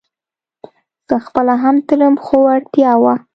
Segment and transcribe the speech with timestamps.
[1.07, 3.15] زه خپله هم تلم خو اړتيا وه